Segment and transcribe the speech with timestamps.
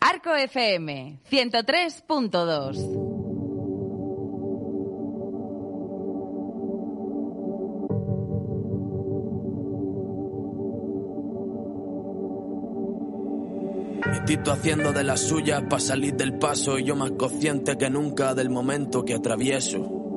[0.00, 3.10] Arco FM 103.2.
[14.10, 17.90] Mi tito haciendo de las suyas para salir del paso y yo más consciente que
[17.90, 20.16] nunca del momento que atravieso.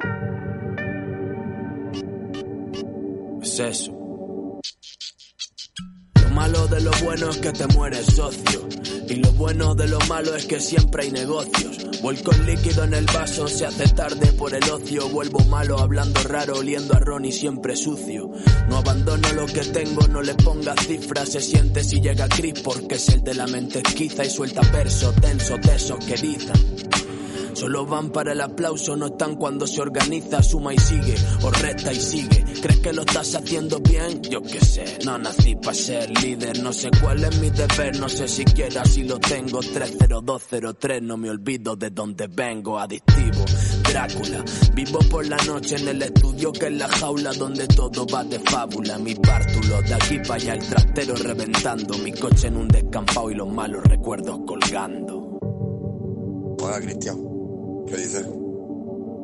[3.41, 4.02] Es eso.
[6.43, 8.67] Lo malo de lo bueno es que te mueres socio.
[9.07, 11.77] Y lo bueno de lo malo es que siempre hay negocios.
[12.01, 15.07] Vuelco el líquido en el vaso, se hace tarde por el ocio.
[15.07, 18.29] Vuelvo malo, hablando raro, oliendo a Ron y siempre sucio.
[18.67, 21.29] No abandono lo que tengo, no le ponga cifras.
[21.29, 25.13] Se siente si llega Chris porque es el de la mente esquiza y suelta verso
[25.13, 26.82] tenso, tesos que dicen.
[27.53, 31.93] Solo van para el aplauso, no están cuando se organiza, suma y sigue, o resta
[31.93, 32.43] y sigue.
[32.61, 34.21] ¿Crees que lo estás haciendo bien?
[34.23, 38.09] Yo qué sé, no nací para ser líder, no sé cuál es mi deber, no
[38.09, 39.59] sé siquiera si lo tengo.
[39.59, 43.45] 30203, no me olvido de dónde vengo, adictivo.
[43.83, 48.23] Drácula, vivo por la noche en el estudio que es la jaula donde todo va
[48.23, 48.97] de fábula.
[48.97, 53.35] Mi bártulo, de aquí para allá el trastero reventando, mi coche en un descampado y
[53.35, 55.37] los malos recuerdos colgando.
[56.59, 57.32] Hola, Cristian.
[57.87, 58.25] ¿Qué dices?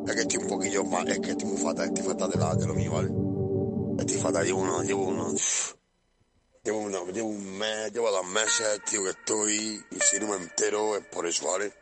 [0.06, 2.54] Es que estoy un poquillo mal, es que estoy muy fatal, estoy fatal de, la,
[2.54, 3.10] de lo mío, ¿vale?
[3.98, 5.34] Estoy fatal, llevo uno, llevo uno.
[6.62, 10.36] Llevo, uno, llevo un mes, llevo dos meses, tío, que estoy, y si no me
[10.36, 11.72] entero es por eso, ¿vale?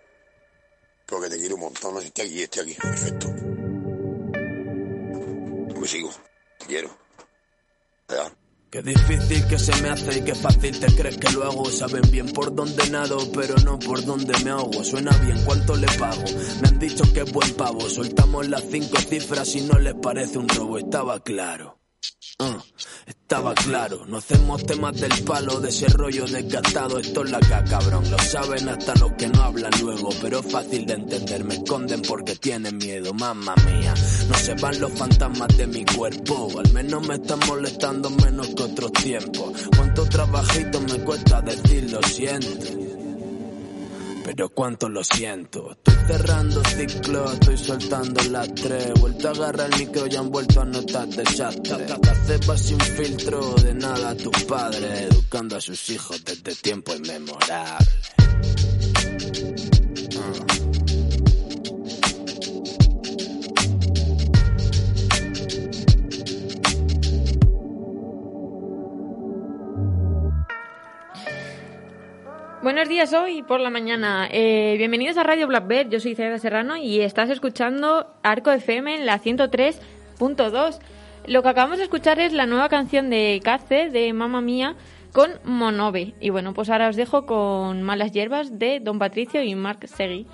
[1.06, 3.29] Porque te quiero un montón, no sé, estoy aquí, estoy aquí, perfecto.
[5.81, 6.11] Me sigo,
[6.59, 6.91] te quiero.
[8.09, 8.38] Ya.
[8.71, 11.65] Qué difícil que se me hace y qué fácil te crees que lo hago.
[11.71, 14.84] Saben bien por dónde nado, pero no por dónde me ahogo.
[14.84, 16.23] Suena bien, ¿cuánto le pago?
[16.61, 17.81] Me han dicho que es buen pavo.
[17.89, 20.77] Soltamos las cinco cifras y no les parece un robo.
[20.77, 21.78] Estaba claro.
[22.41, 22.62] Ah,
[23.06, 27.69] estaba claro, no hacemos temas del palo, de ese rollo desgastado, esto es la que
[27.69, 31.54] cabrón, lo saben hasta los que no hablan luego, pero es fácil de entender, me
[31.54, 33.92] esconden porque tienen miedo, mamma mía,
[34.28, 38.62] no se van los fantasmas de mi cuerpo, al menos me están molestando menos que
[38.62, 42.97] otros tiempos, cuánto trabajito me cuesta decir lo siento.
[44.28, 45.72] Pero cuánto lo siento.
[45.72, 48.93] Estoy cerrando ciclos, estoy soltando las tres.
[49.00, 51.89] Vuelto a agarrar el micro y han vuelto a notar desastre.
[51.89, 55.09] La cepa sin filtro, de nada a tus padres.
[55.11, 57.87] Educando a sus hijos desde tiempo inmemorable.
[72.61, 74.29] Buenos días hoy por la mañana.
[74.33, 75.91] Eh, bienvenidos a Radio Blackbird.
[75.91, 80.79] Yo soy César Serrano y estás escuchando Arco FM en la 103.2.
[81.29, 84.75] Lo que acabamos de escuchar es la nueva canción de Cace, de Mamma Mía,
[85.13, 86.15] con Monove.
[86.19, 90.27] Y bueno, pues ahora os dejo con Malas Hierbas de Don Patricio y Mark Segui.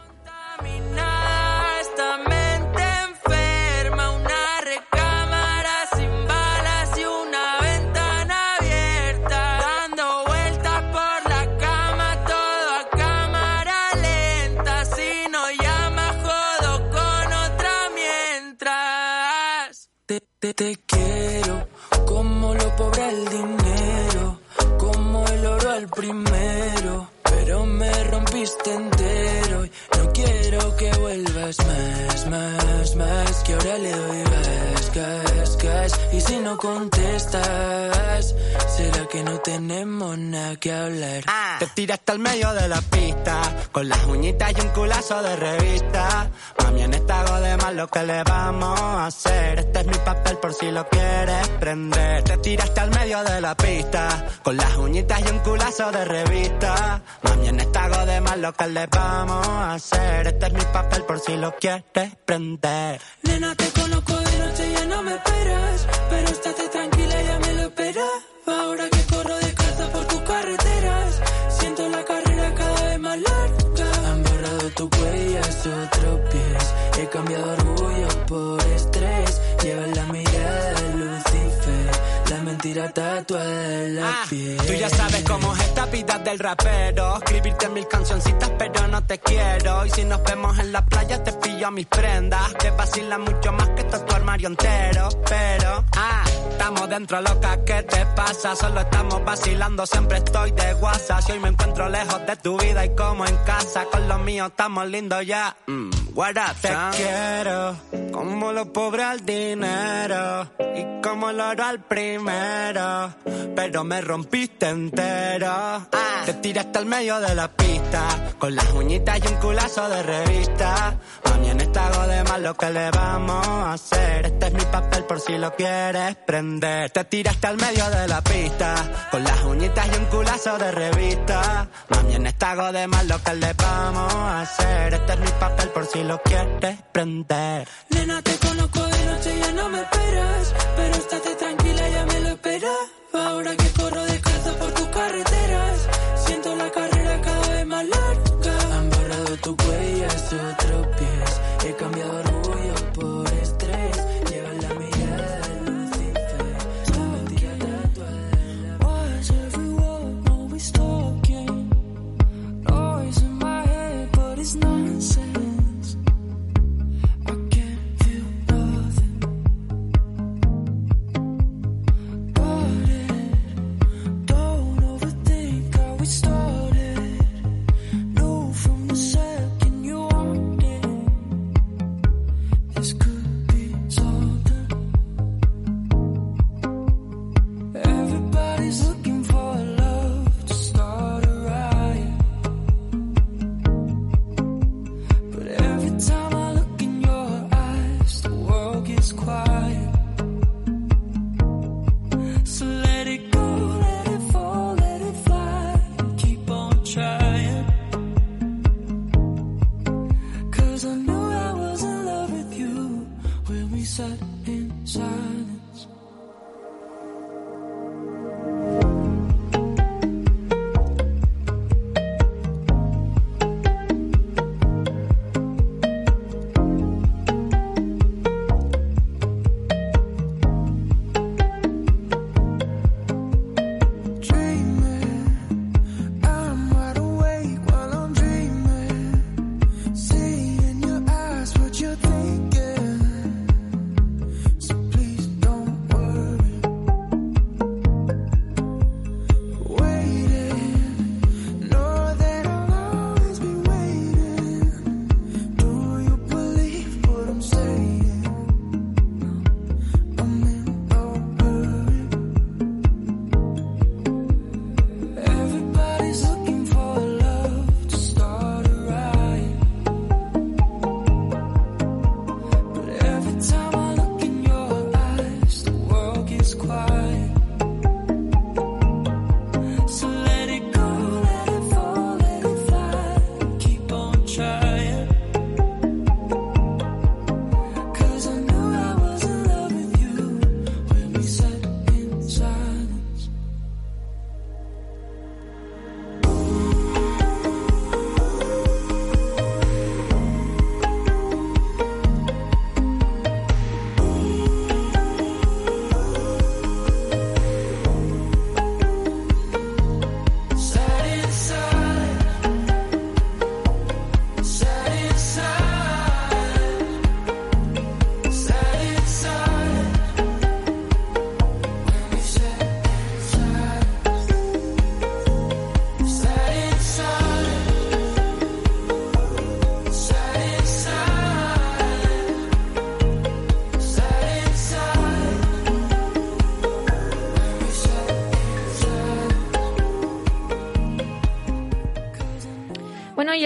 [36.27, 38.35] Si no contestas,
[38.77, 41.25] será que no tenemos nada que hablar.
[41.59, 43.41] Te tiraste al medio de la pista,
[43.73, 46.31] con las uñitas y un culazo de revista.
[46.62, 49.59] Mami, en esta hago de más lo que le vamos a hacer.
[49.59, 52.23] Este es mi papel por si lo quieres prender.
[52.25, 57.03] Te tiraste al medio de la pista, con las uñitas y un culazo de revista.
[57.23, 60.27] Mami, en esta hago de más lo que le vamos a hacer.
[60.27, 61.85] Este es mi papel por si lo quieres
[62.25, 63.00] prender.
[63.23, 65.87] Nena, te conozco de noche, ya no me esperas.
[66.14, 68.19] Pero estate tranquila, ya me lo esperaba.
[68.46, 71.20] Ahora que corro descalza por tus carreteras,
[71.58, 74.11] siento la carrera cada vez más larga.
[74.11, 76.64] Han borrado tus huellas, otros pies.
[77.00, 79.40] He cambiado orgullo por estrés.
[79.62, 81.90] Llevas la mirada de Lucifer,
[82.31, 84.56] la mentira tatuada en la piel.
[84.69, 87.19] Tú ya sabes cómo es vida del rapero.
[87.19, 89.87] Escribirte mil cancioncitas, pero te quiero.
[89.87, 92.55] Y si nos vemos en la playa, te pillo mis prendas.
[92.55, 95.08] Que vacilan mucho más que todo tu armario entero.
[95.29, 98.56] Pero, ah, estamos dentro, loca, ¿qué te pasa?
[98.56, 101.20] Solo estamos vacilando, siempre estoy de WhatsApp.
[101.23, 104.49] Si hoy me encuentro lejos de tu vida y como en casa, con los míos
[104.50, 105.56] estamos lindos ya.
[105.67, 107.76] Mm, what up, Te quiero,
[108.12, 110.49] como lo pobre al dinero.
[110.75, 113.14] Y como el oro al primero.
[113.55, 115.49] Pero me rompiste entero.
[115.49, 116.22] Ah.
[116.25, 118.08] Te tiraste al medio de la pista.
[118.38, 120.99] Con las uñitas y un culazo de revista.
[121.25, 124.26] Mami, en esta de más lo que le vamos a hacer.
[124.26, 126.90] Este es mi papel por si lo quieres prender.
[126.90, 128.75] Te tiraste al medio de la pista.
[129.10, 131.69] Con las uñitas y un culazo de revista.
[131.88, 134.94] Mami, en esta de más lo que le vamos a hacer.
[134.94, 137.69] Este es mi papel por si lo quieres prender.
[137.91, 140.55] Nena, te conozco de noche, ya no me esperas.
[140.77, 142.85] Pero estate tranquila, ya me lo esperaba.
[143.12, 145.89] Ahora que corro descalzo por tus carreteras,
[146.27, 148.77] siento la carrera cada vez más larga.
[148.77, 150.33] Han borrado tu huellas,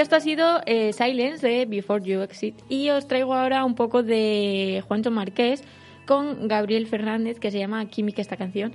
[0.09, 2.55] esto ha sido eh, Silence de Before You Exit.
[2.71, 5.63] Y os traigo ahora un poco de Juancho Marqués
[6.07, 8.73] con Gabriel Fernández, que se llama Química esta canción.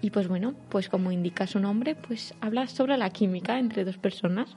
[0.00, 3.98] Y pues bueno, pues como indica su nombre, pues habla sobre la química entre dos
[3.98, 4.56] personas.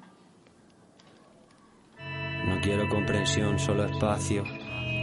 [2.45, 4.43] No quiero comprensión, solo espacio.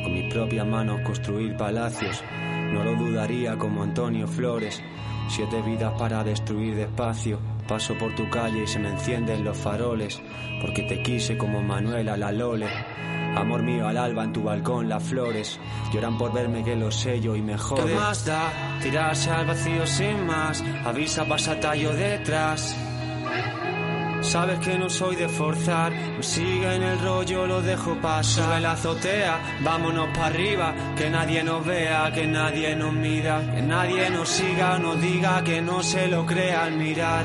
[0.04, 2.22] Con mis propias manos construir palacios.
[2.72, 4.80] No lo dudaría como Antonio Flores.
[5.28, 7.40] Siete vidas para destruir despacio.
[7.68, 10.20] Paso por tu calle y se me encienden los faroles.
[10.60, 12.68] Porque te quise como Manuela la Lole.
[13.36, 15.60] Amor mío al alba en tu balcón las flores.
[15.92, 17.84] Lloran por verme que lo sello y me jode.
[17.84, 18.78] ¿Qué más da?
[18.80, 20.64] Tirarse al vacío sin más.
[20.84, 22.74] Avisa, pasa tallo detrás.
[24.22, 28.44] Sabes que no soy de forzar, me sigue en el rollo, lo dejo pasar.
[28.44, 33.62] Sube la azotea, vámonos para arriba, que nadie nos vea, que nadie nos mira, que
[33.62, 37.24] nadie nos siga, nos diga que no se lo crea al mirar,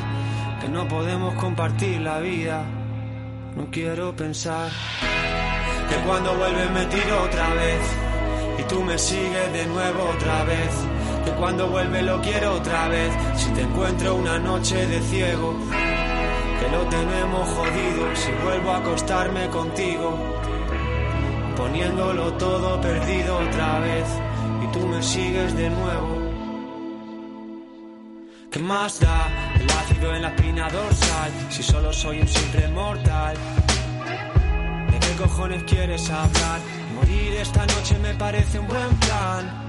[0.62, 2.63] que no podemos compartir la vida.
[3.56, 4.70] No quiero pensar
[5.89, 7.82] que cuando vuelves me tiro otra vez
[8.60, 10.70] y tú me sigues de nuevo otra vez.
[11.25, 13.12] Que cuando vuelve lo quiero otra vez.
[13.36, 15.56] Si te encuentro una noche de ciego,
[16.60, 18.15] que lo tenemos jodido.
[18.15, 20.15] Si vuelvo a acostarme contigo,
[21.58, 24.06] poniéndolo todo perdido otra vez
[24.63, 26.20] y tú me sigues de nuevo.
[28.51, 33.38] ¿Qué más da el ácido en la espina dorsal si solo soy un simple mortal?
[34.91, 36.60] ¿De qué cojones quieres hablar?
[36.93, 39.65] Morir esta noche me parece un buen plan.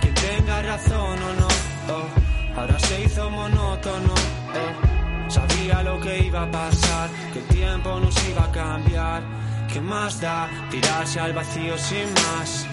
[0.00, 1.48] Quien tenga razón o no,
[1.94, 4.14] oh, ahora se hizo monótono.
[4.14, 5.30] oh.
[5.30, 9.22] Sabía lo que iba a pasar, que el tiempo nos iba a cambiar.
[9.70, 12.66] ¿Qué más da tirarse al vacío sin más?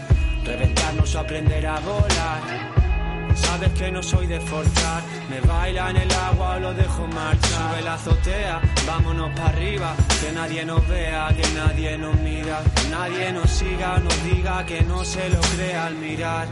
[0.46, 2.89] Reventarnos o aprender a volar.
[3.36, 7.72] Sabes que no soy de forzar, me baila en el agua o lo dejo marchar.
[7.72, 12.90] Sube la azotea, vámonos para arriba, que nadie nos vea, que nadie nos mira, que
[12.90, 16.48] nadie nos siga, nos diga que no se lo crea al mirar,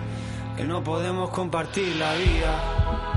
[0.55, 3.16] que no podemos compartir la vida.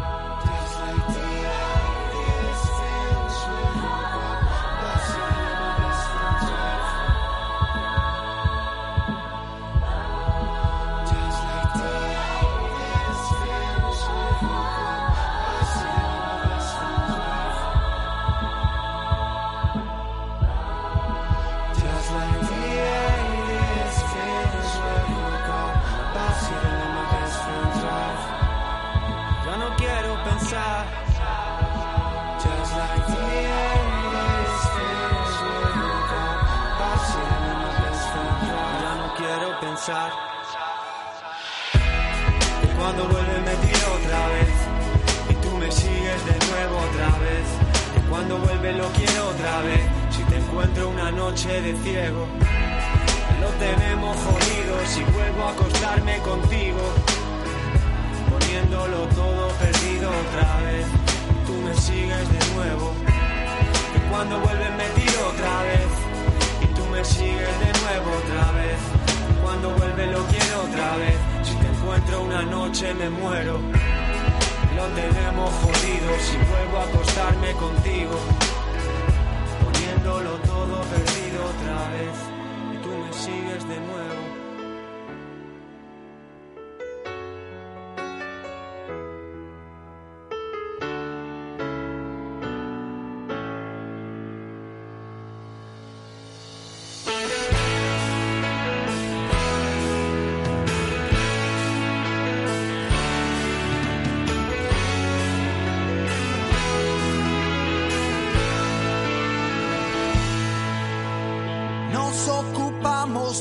[42.63, 44.55] Y cuando vuelve me tiro otra vez.
[45.31, 47.47] Y tú me sigues de nuevo otra vez.
[47.97, 49.83] Y cuando vuelve lo quiero otra vez.
[50.11, 52.29] Si te encuentro una noche de ciego.
[53.41, 56.81] Lo tenemos jodido si vuelvo a acostarme contigo
[58.31, 60.87] poniéndolo todo perdido otra vez.
[61.47, 62.93] Tú me sigues de nuevo.
[63.97, 65.91] Y cuando vuelves me tiro otra vez.
[66.63, 69.00] Y tú me sigues de nuevo otra vez.
[69.51, 71.19] Cuando vuelve lo quiero otra vez.
[71.43, 73.59] Si te encuentro una noche me muero.
[74.77, 78.17] Lo tenemos jodido si vuelvo a acostarme contigo.
[79.65, 82.17] Poniéndolo todo perdido otra vez.
[82.75, 84.30] Y tú me sigues de nuevo.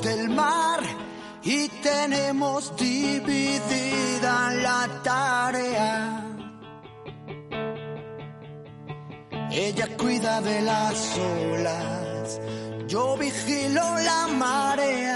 [0.02, 0.80] Del mar
[1.44, 6.26] y tenemos dividida la tarea.
[9.52, 12.40] Ella cuida de las olas,
[12.88, 15.09] yo vigilo la marea.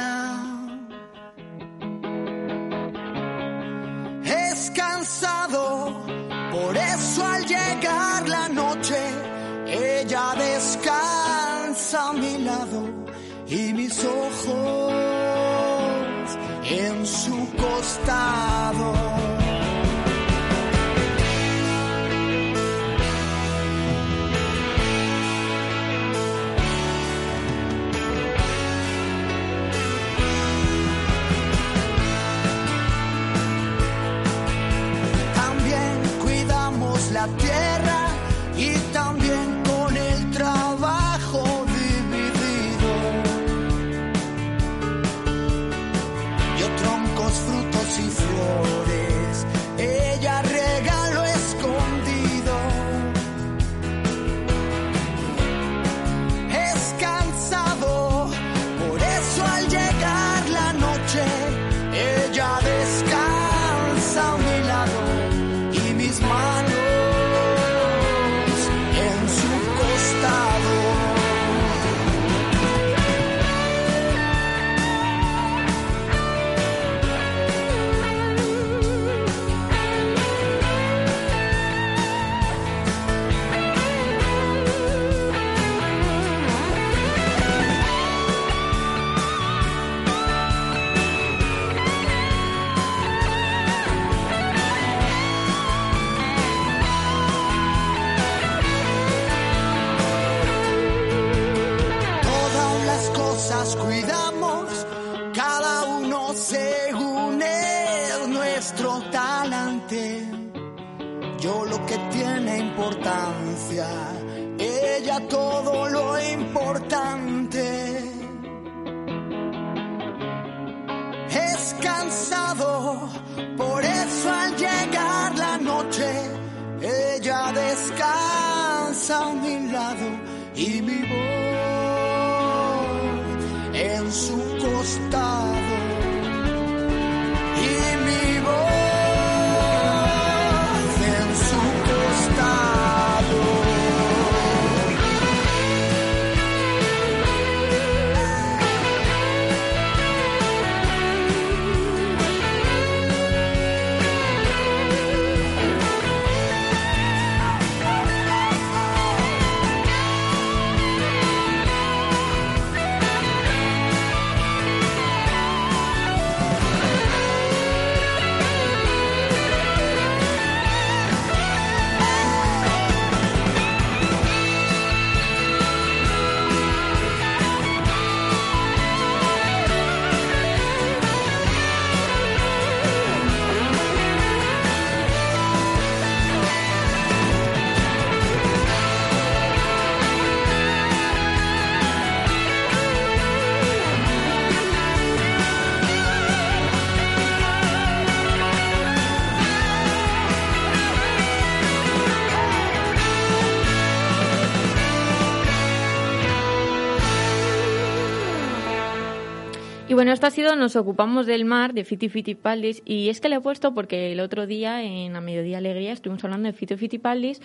[210.14, 213.42] esto ha sido Nos ocupamos del mar de Fiti Fitipaldis y es que le he
[213.42, 217.42] puesto porque el otro día en A Mediodía Alegría estuvimos hablando de Fito Fitipaldis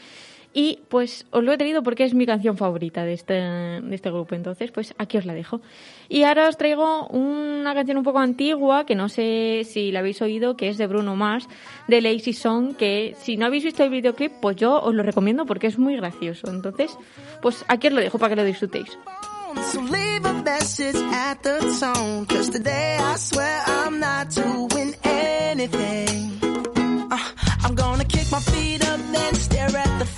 [0.54, 4.10] y pues os lo he traído porque es mi canción favorita de este, de este
[4.10, 4.34] grupo.
[4.34, 5.60] Entonces, pues aquí os la dejo.
[6.08, 10.22] Y ahora os traigo una canción un poco antigua, que no sé si la habéis
[10.22, 11.46] oído, que es de Bruno Mars,
[11.86, 15.44] de Lazy Song, que si no habéis visto el videoclip, pues yo os lo recomiendo
[15.44, 16.50] porque es muy gracioso.
[16.50, 16.96] Entonces,
[17.42, 18.98] pues aquí os lo dejo para que lo disfrutéis.
[19.54, 22.26] phone, so leave a message at the tone.
[22.26, 26.38] Cause today I swear I'm not doing anything.
[27.10, 27.18] Uh,
[27.62, 30.17] I'm gonna kick my feet up and stare at the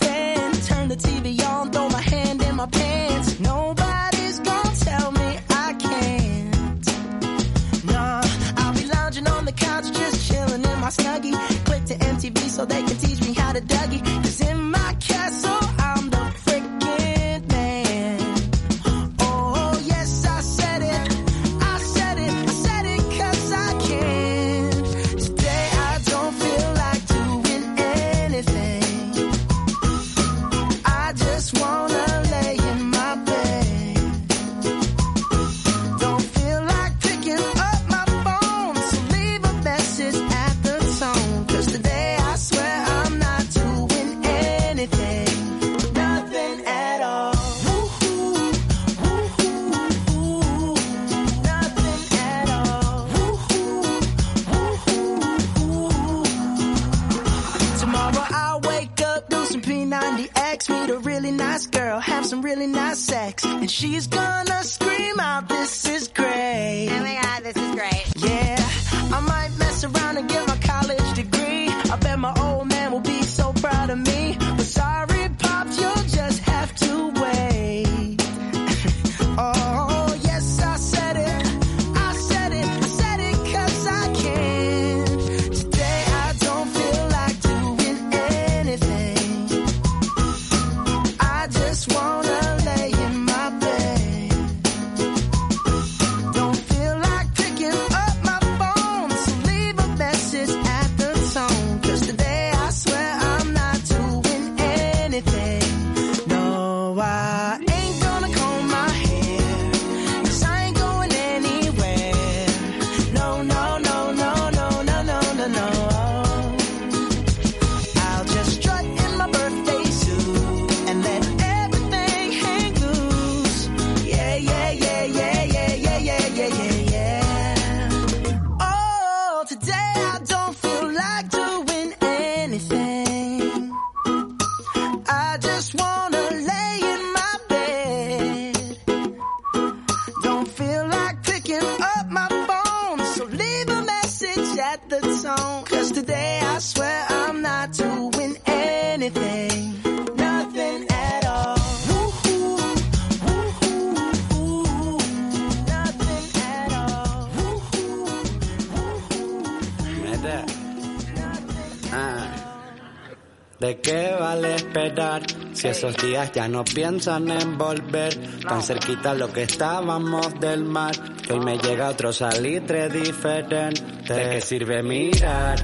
[165.53, 168.16] si esos días ya no piensan en volver?
[168.40, 170.93] Tan cerquita lo que estábamos del mar,
[171.31, 173.83] hoy me llega otro salitre diferente.
[174.14, 175.59] ¿De qué sirve mirar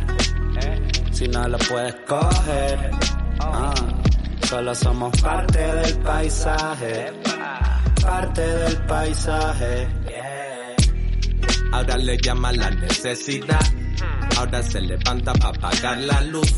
[1.13, 2.91] si no lo puedes coger?
[3.41, 3.75] Ah,
[4.47, 7.13] solo somos parte del paisaje,
[8.03, 9.89] parte del paisaje.
[11.73, 13.61] Ahora le llama la necesidad.
[14.37, 16.53] Ahora se levanta para apagar la luz.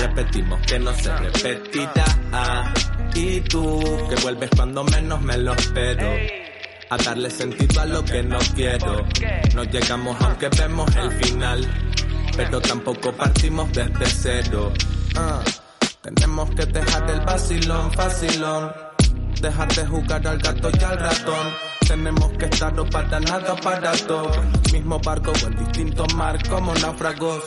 [0.00, 2.04] Repetimos que no se repetirá.
[2.32, 2.74] Ah,
[3.14, 6.08] y tú, que vuelves cuando menos me lo espero.
[6.90, 9.04] A darle sentido a lo que no quiero.
[9.54, 11.66] No llegamos aunque vemos el final.
[12.36, 14.72] Pero tampoco partimos desde cero.
[15.16, 15.42] Ah,
[16.02, 18.72] tenemos que dejar el vacilón, facilón.
[19.40, 21.46] Dejar de jugar al gato y al ratón.
[21.88, 24.30] Tenemos que estar o para nada para todo.
[24.72, 27.44] Mismo barco o en distintos mar como náufragos.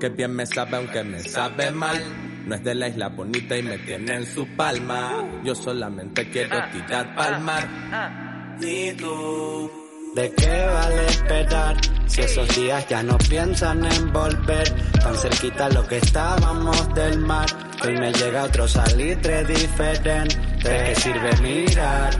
[0.00, 2.00] Que bien me sabe aunque me sabe mal.
[2.46, 5.28] No es de la isla bonita y me tiene en su palma.
[5.44, 8.58] Yo solamente quiero tirar pa'l mar.
[8.60, 9.70] Y tú.
[10.14, 14.68] ¿De qué vale esperar si esos días ya no piensan en volver?
[15.02, 17.46] Tan cerquita lo que estábamos del mar,
[17.84, 20.36] hoy me llega otro salitre diferente.
[20.62, 22.10] ¿De qué sirve mirar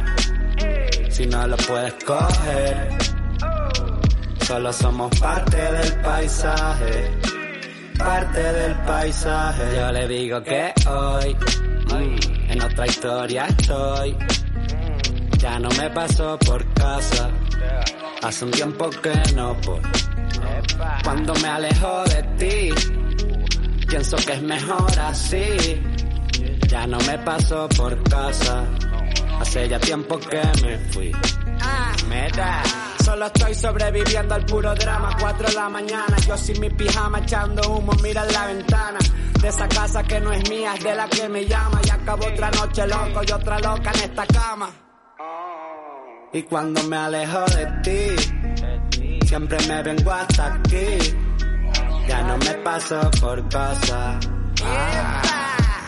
[1.08, 2.88] si no lo puedes coger?
[4.46, 7.10] Solo somos parte del paisaje,
[7.98, 9.62] parte del paisaje.
[9.76, 14.16] Yo le digo que hoy mm, en otra historia estoy.
[15.38, 17.30] Ya no me paso por casa.
[18.22, 19.80] Hace un tiempo que no voy.
[21.04, 22.70] Cuando me alejo de ti,
[23.88, 25.80] pienso que es mejor así.
[26.68, 28.64] Ya no me paso por casa.
[29.40, 31.12] Hace ya tiempo que me fui.
[32.08, 32.62] Mira,
[33.08, 35.16] solo estoy sobreviviendo al puro drama.
[35.18, 38.98] 4 de la mañana, yo sin mi pijama echando humo, mira en la ventana.
[39.40, 41.80] De esa casa que no es mía, es de la que me llama.
[41.86, 44.70] Y acabo otra noche loco y otra loca en esta cama.
[46.32, 50.98] Y cuando me alejo de ti, siempre me vengo hasta aquí.
[52.06, 54.18] Ya no me paso por casa.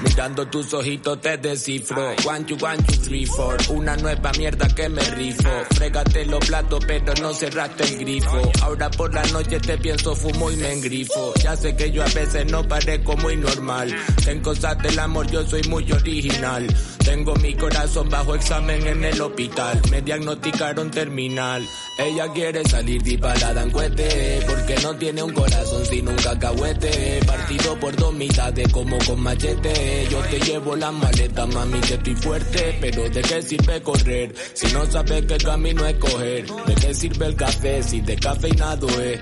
[0.03, 2.15] Mirando tus ojitos te descifro.
[2.27, 3.57] One, two, one, two, three, four.
[3.71, 5.51] Una nueva mierda que me rifo.
[5.75, 8.51] Frégate los platos, pero no cerraste el grifo.
[8.63, 11.35] Ahora por la noche te pienso, fumo y me engrifo.
[11.43, 13.95] Ya sé que yo a veces no parezco muy normal.
[14.27, 16.67] En cosas del amor yo soy muy original.
[17.05, 19.81] Tengo mi corazón bajo examen en el hospital.
[19.91, 21.67] Me diagnosticaron terminal.
[22.01, 24.41] Ella quiere salir disparada en cohete.
[24.47, 27.21] Porque no tiene un corazón sin un cacahuete.
[27.27, 30.09] Partido por dos mitades como con machete.
[30.11, 32.79] Yo te llevo la maleta, mami, que estoy fuerte.
[32.81, 34.35] Pero ¿de qué sirve correr?
[34.55, 36.47] Si no sabes qué camino escoger.
[36.47, 39.21] ¿De qué sirve el café si de cafeinado es?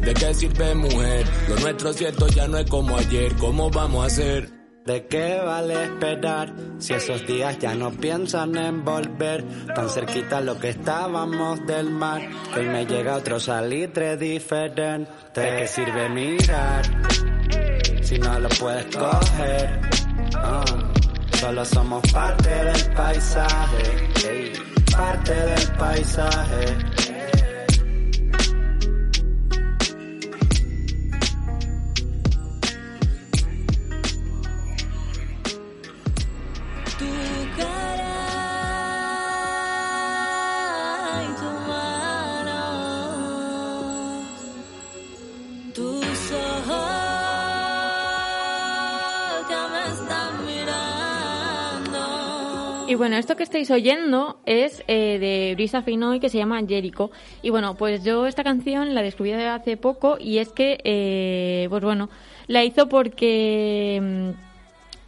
[0.00, 1.26] ¿De qué sirve mujer?
[1.48, 3.34] Lo nuestro cierto ya no es como ayer.
[3.36, 4.55] ¿Cómo vamos a hacer?
[4.86, 9.42] ¿De qué vale esperar si esos días ya no piensan en volver?
[9.74, 12.22] Tan cerquita lo que estábamos del mar,
[12.54, 15.10] que hoy me llega otro salitre diferente.
[15.34, 16.82] ¿De qué sirve mirar
[18.00, 19.80] si no lo puedes coger?
[20.36, 20.64] Ah,
[21.32, 24.52] solo somos parte del paisaje,
[24.96, 26.95] parte del paisaje.
[52.88, 57.10] Y bueno, esto que estáis oyendo es eh, de Brisa Finoy que se llama Jericho.
[57.42, 61.82] Y bueno, pues yo esta canción la descubrí hace poco y es que, eh, pues
[61.82, 62.08] bueno,
[62.46, 64.30] la hizo porque mm,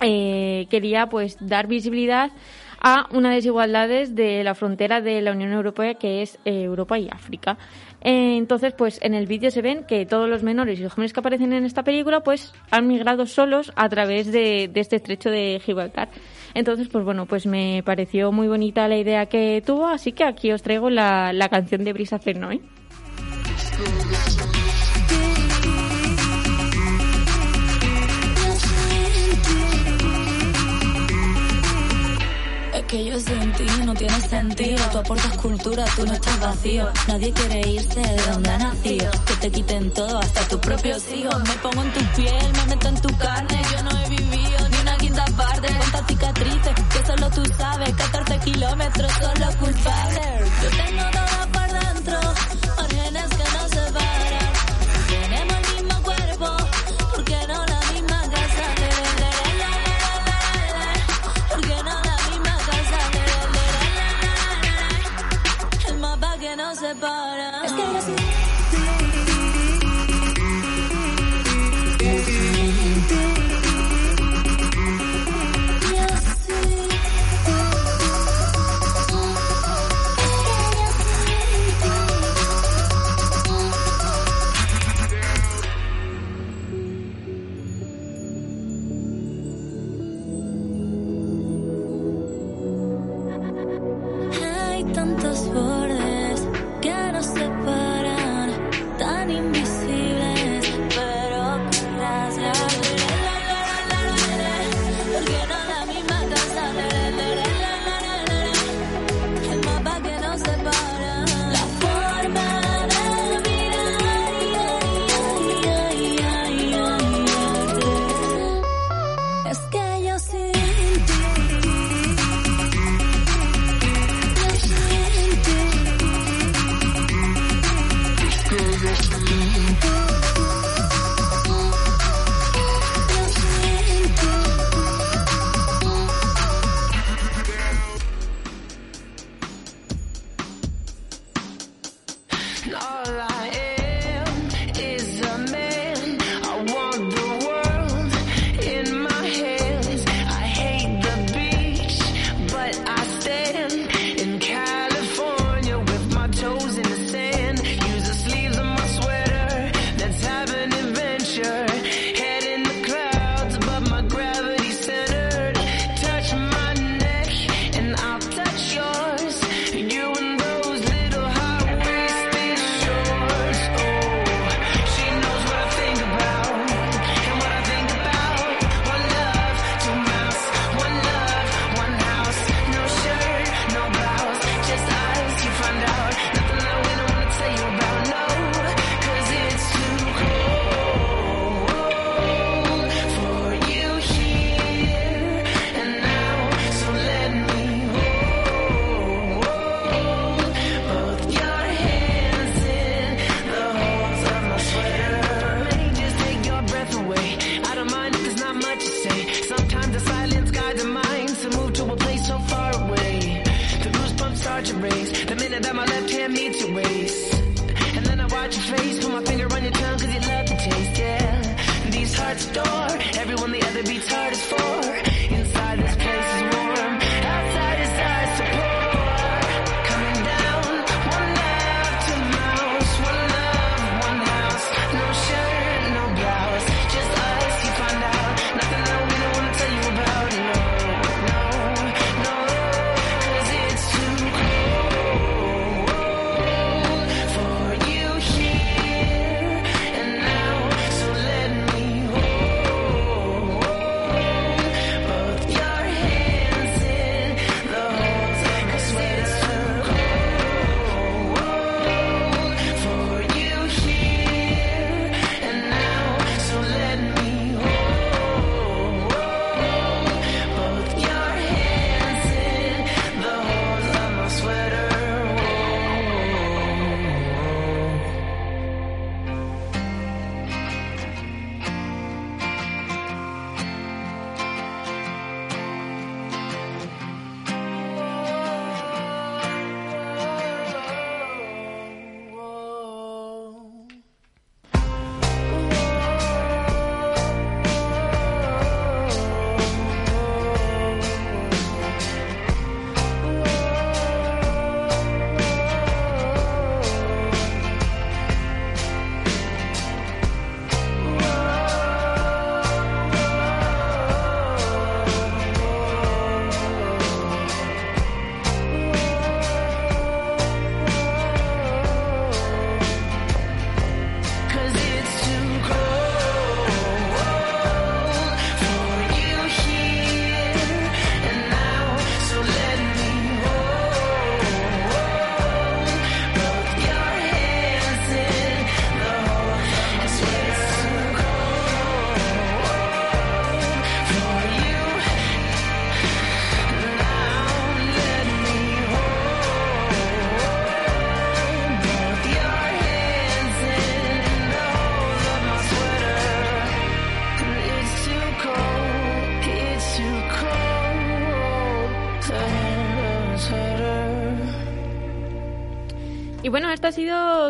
[0.01, 2.33] eh, quería pues dar visibilidad
[2.81, 7.09] a unas desigualdades de la frontera de la Unión Europea que es eh, Europa y
[7.09, 7.59] África.
[8.01, 11.13] Eh, entonces, pues en el vídeo se ven que todos los menores y los jóvenes
[11.13, 15.31] que aparecen en esta película pues han migrado solos a través de, de este estrecho
[15.31, 16.09] de Gibraltar.
[16.55, 20.53] Entonces, pues bueno, pues me pareció muy bonita la idea que tuvo, así que aquí
[20.53, 22.61] os traigo la, la canción de Brisa Fenoy.
[32.89, 34.83] Que yo sin ti no tiene sentido.
[34.91, 36.89] Tú aportas cultura, tú no estás vacío.
[37.07, 39.11] Nadie quiere irse de donde ha nacido.
[39.27, 41.37] Que te quiten todo, hasta tus propios hijos.
[41.47, 43.61] Me pongo en tu piel, me meto en tu carne.
[43.73, 44.28] Yo no he vivido
[45.19, 45.69] taparde.
[45.79, 47.95] Cuántas cicatrices, que solo tú sabes.
[47.95, 50.23] 14 kilómetros, solo culpable.
[50.63, 52.19] Yo tengo todo por dentro,
[52.89, 54.53] que no se paran.
[55.09, 56.49] Tenemos el mismo cuerpo,
[57.15, 58.65] porque no la misma casa.
[58.81, 59.33] Le, le,
[61.51, 63.01] porque no la misma casa.
[65.89, 67.65] El mapa que no se para.
[67.65, 68.28] Es que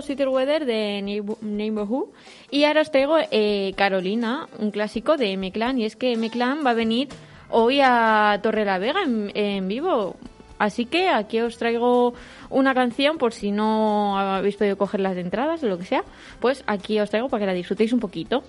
[0.08, 2.08] City Weather de Neighborhood.
[2.50, 5.78] Y ahora os traigo eh, Carolina, un clásico de M-Clan.
[5.78, 7.08] Y es que M-Clan va a venir
[7.50, 10.16] hoy a Torre la Vega en, vivo.
[10.58, 12.14] Así que aquí os traigo
[12.50, 16.04] una canción por si no habéis podido coger las entradas o lo que sea.
[16.40, 18.42] Pues aquí os traigo para que la disfrutéis un poquito.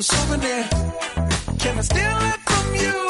[0.00, 0.64] A souvenir.
[1.58, 3.09] Can I steal it from you?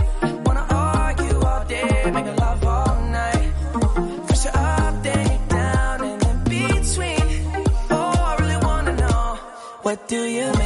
[9.91, 10.60] What do you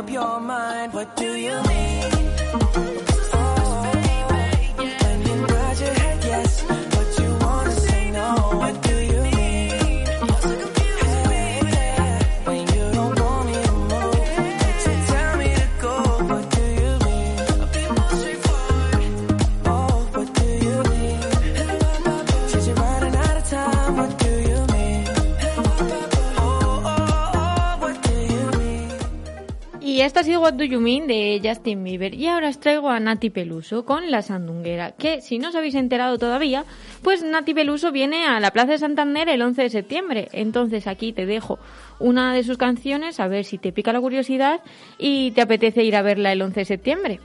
[0.00, 0.94] up your mind.
[0.94, 1.99] What do you mean?
[30.00, 32.14] Y esta ha sido What Do You Mean de Justin Bieber.
[32.14, 35.74] Y ahora os traigo a Nati Peluso con La Sandunguera, que si no os habéis
[35.74, 36.64] enterado todavía,
[37.02, 40.28] pues Nati Peluso viene a la Plaza de Santander el 11 de septiembre.
[40.32, 41.58] Entonces aquí te dejo
[41.98, 44.62] una de sus canciones, a ver si te pica la curiosidad
[44.96, 47.20] y te apetece ir a verla el 11 de septiembre.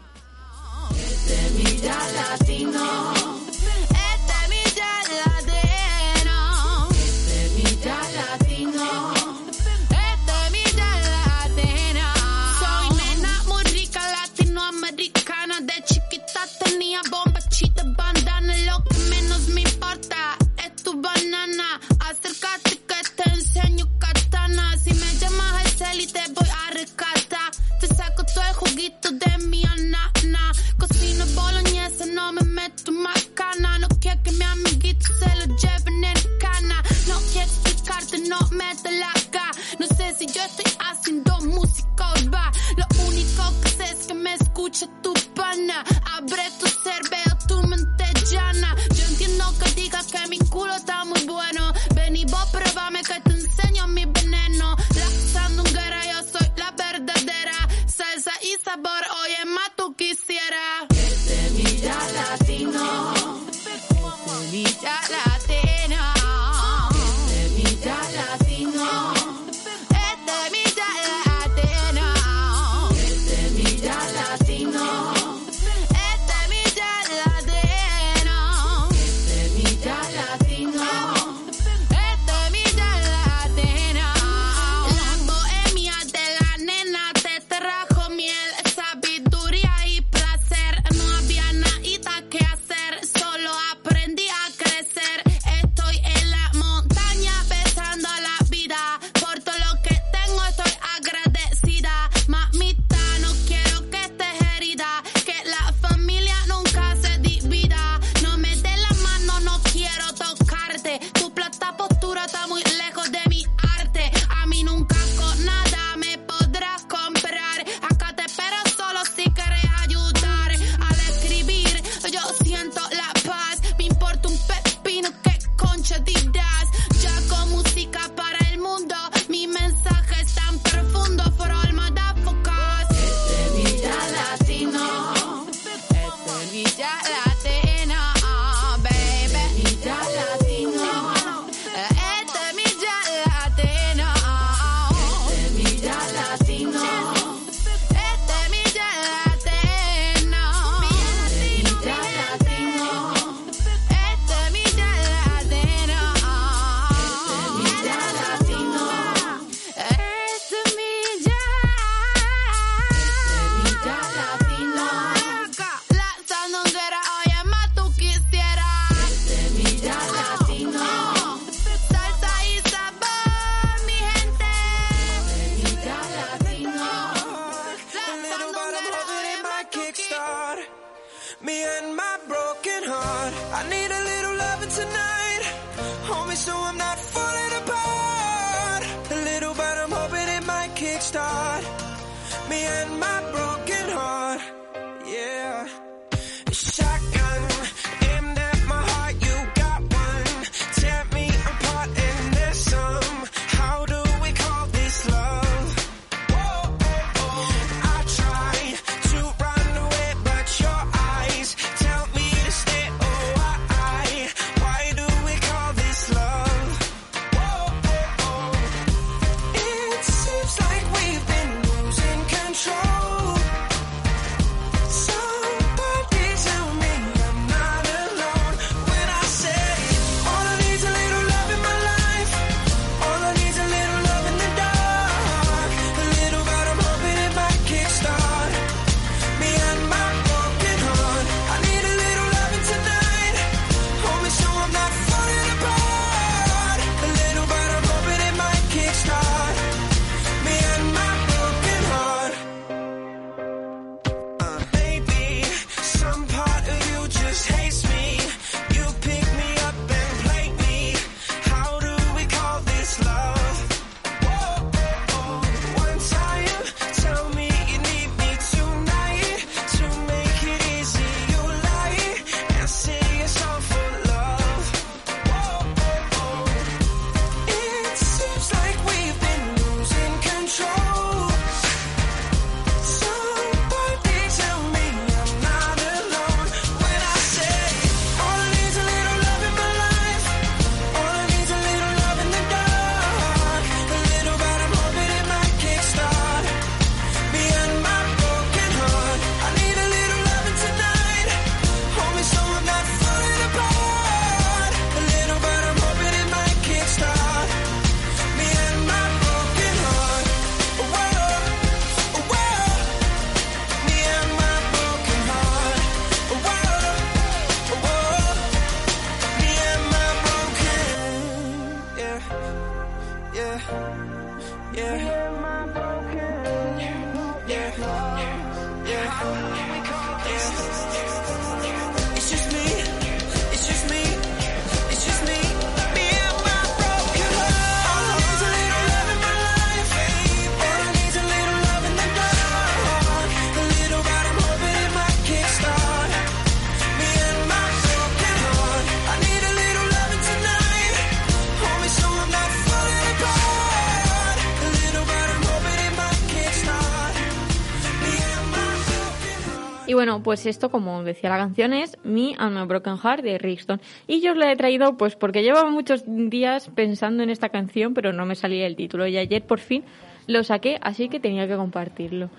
[360.26, 363.80] Pues esto, como decía la canción, es Me and My Broken Heart de Rickstone.
[364.08, 367.94] Y yo os la he traído pues porque llevaba muchos días pensando en esta canción,
[367.94, 369.06] pero no me salía el título.
[369.06, 369.84] Y ayer por fin
[370.26, 372.32] lo saqué, así que tenía que compartirlo.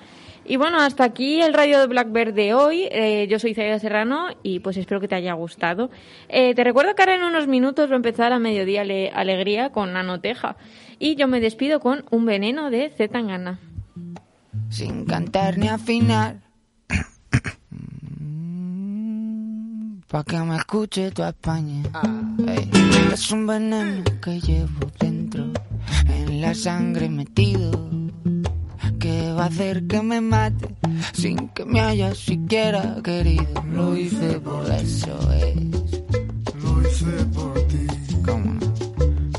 [0.45, 2.89] Y bueno, hasta aquí el radio de Blackbird de hoy.
[2.91, 5.89] Eh, yo soy Zaida Serrano y pues espero que te haya gustado.
[6.28, 9.70] Eh, te recuerdo que ahora en unos minutos va a empezar a mediodía Ale- alegría
[9.70, 10.57] con Nanoteja.
[10.99, 13.22] Y yo me despido con un veneno de Z
[14.70, 16.46] sin cantar ni afinar.
[20.17, 21.83] Pa' que me escuche tu España.
[22.49, 22.71] Ey,
[23.12, 25.45] Es un veneno que llevo dentro,
[26.09, 27.71] en la sangre metido,
[28.99, 30.75] que va a hacer que me mate
[31.12, 33.45] sin que me haya siquiera querido.
[33.71, 35.55] Lo hice por eso, es.
[36.62, 37.87] Lo hice por ti,
[38.25, 38.73] ¿Cómo no?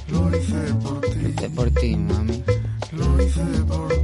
[0.09, 2.43] lo hice por ti, Lo hice por ti, mami.
[2.91, 3.96] lo hice por ti,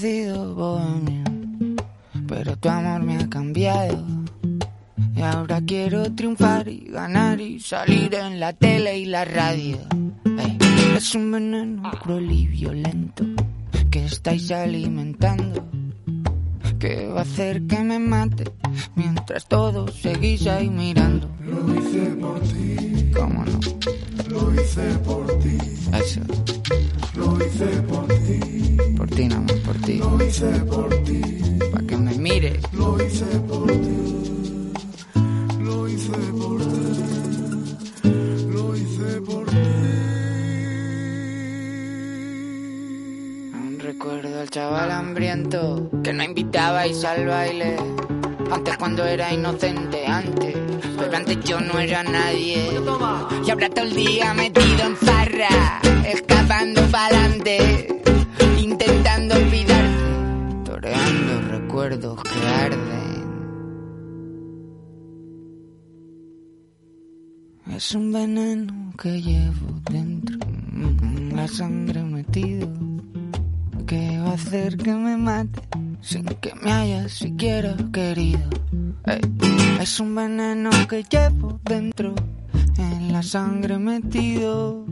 [0.00, 1.24] Bohemio,
[2.28, 4.04] pero tu amor me ha cambiado.
[5.16, 9.78] Y ahora quiero triunfar y ganar y salir en la tele y la radio.
[10.38, 10.56] Ey,
[10.96, 13.24] es un veneno cruel y violento
[13.90, 15.66] que estáis alimentando.
[16.78, 18.44] Que va a hacer que me mate
[18.94, 21.28] mientras todos seguís ahí mirando.
[21.44, 23.58] Lo hice por ti, ¿Cómo no?
[24.28, 25.58] lo hice por ti,
[25.92, 26.20] Eso,
[27.18, 28.40] lo hice por ti,
[28.96, 29.98] por ti nada más, por ti.
[29.98, 31.20] lo hice por ti,
[31.72, 32.58] Pa' que me mires.
[32.72, 33.98] lo hice por ti,
[35.60, 38.08] lo hice por ti,
[38.54, 39.56] lo hice por ti.
[43.54, 47.76] Aún recuerdo al chaval hambriento que no invitabais al baile.
[48.50, 50.56] Antes cuando era inocente, antes.
[50.98, 52.70] Pero antes yo no era nadie.
[53.46, 55.80] Y ahora todo el día metido en farra,
[56.48, 57.88] escapando pa'lante,
[58.58, 62.88] intentando olvidarte, toreando recuerdos que arden.
[67.76, 70.38] Es un veneno que llevo dentro,
[70.72, 72.66] en la sangre metido
[73.86, 75.60] que va a hacer que me mate
[76.00, 78.48] sin que me haya siquiera querido.
[79.80, 82.14] Es un veneno que llevo dentro,
[82.78, 84.84] en la sangre metido,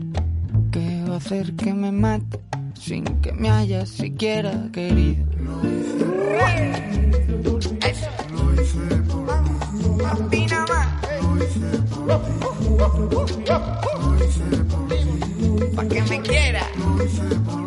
[1.13, 2.39] a hacer que me mate
[2.73, 5.25] sin que me haya siquiera querido.
[15.75, 16.63] Pa' que me quiera.
[17.57, 17.66] Lo